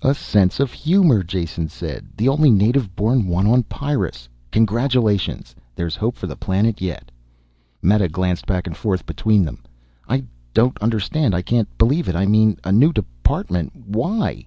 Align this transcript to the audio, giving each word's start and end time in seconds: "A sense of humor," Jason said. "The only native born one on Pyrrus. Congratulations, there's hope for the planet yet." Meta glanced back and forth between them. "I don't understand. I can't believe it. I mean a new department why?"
"A 0.00 0.14
sense 0.14 0.60
of 0.60 0.72
humor," 0.72 1.22
Jason 1.22 1.68
said. 1.68 2.06
"The 2.16 2.26
only 2.26 2.48
native 2.50 2.96
born 2.96 3.26
one 3.28 3.46
on 3.46 3.64
Pyrrus. 3.64 4.26
Congratulations, 4.50 5.54
there's 5.76 5.94
hope 5.94 6.16
for 6.16 6.26
the 6.26 6.34
planet 6.36 6.80
yet." 6.80 7.10
Meta 7.82 8.08
glanced 8.08 8.46
back 8.46 8.66
and 8.66 8.74
forth 8.74 9.04
between 9.04 9.44
them. 9.44 9.58
"I 10.08 10.24
don't 10.54 10.78
understand. 10.78 11.34
I 11.34 11.42
can't 11.42 11.68
believe 11.76 12.08
it. 12.08 12.16
I 12.16 12.24
mean 12.24 12.56
a 12.64 12.72
new 12.72 12.94
department 12.94 13.72
why?" 13.86 14.46